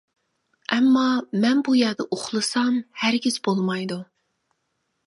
ئەمما 0.75 1.03
مەن 1.43 1.61
بۇ 1.67 1.75
يەردە 1.81 2.09
ئۇخلىسام 2.17 2.81
ھەرگىز 3.05 3.39
بولمايدۇ. 3.51 4.01